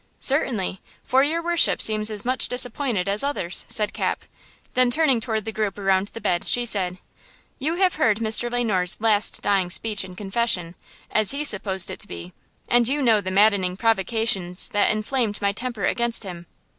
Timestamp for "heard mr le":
7.97-8.63